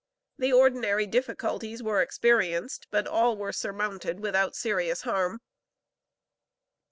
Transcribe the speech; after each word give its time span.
The 0.39 0.51
ordinary 0.51 1.05
difficulties 1.05 1.83
were 1.83 2.01
experienced, 2.01 2.87
but 2.89 3.05
all 3.05 3.37
were 3.37 3.51
surmounted 3.53 4.19
without 4.19 4.55
serious 4.55 5.03
harm. 5.03 5.41